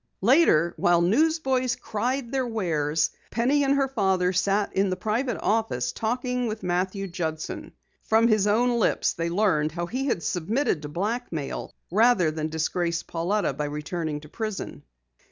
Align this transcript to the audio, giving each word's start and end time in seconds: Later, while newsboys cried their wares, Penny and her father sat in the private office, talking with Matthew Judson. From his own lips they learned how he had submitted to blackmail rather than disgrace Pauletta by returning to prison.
Later, 0.21 0.73
while 0.77 1.01
newsboys 1.03 1.75
cried 1.75 2.31
their 2.31 2.47
wares, 2.47 3.11
Penny 3.29 3.63
and 3.63 3.75
her 3.75 3.87
father 3.87 4.33
sat 4.33 4.73
in 4.75 4.89
the 4.89 4.95
private 4.95 5.37
office, 5.43 5.91
talking 5.91 6.47
with 6.47 6.63
Matthew 6.63 7.05
Judson. 7.07 7.73
From 8.01 8.27
his 8.27 8.47
own 8.47 8.79
lips 8.79 9.13
they 9.13 9.29
learned 9.29 9.73
how 9.73 9.85
he 9.85 10.07
had 10.07 10.23
submitted 10.23 10.81
to 10.81 10.89
blackmail 10.89 11.75
rather 11.91 12.31
than 12.31 12.49
disgrace 12.49 13.03
Pauletta 13.03 13.53
by 13.53 13.65
returning 13.65 14.19
to 14.21 14.27
prison. 14.27 14.81